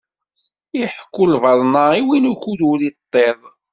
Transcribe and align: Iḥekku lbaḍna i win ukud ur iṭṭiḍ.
Iḥekku 0.81 1.23
lbaḍna 1.33 1.85
i 1.99 2.01
win 2.07 2.29
ukud 2.33 2.59
ur 2.69 2.79
iṭṭiḍ. 2.89 3.39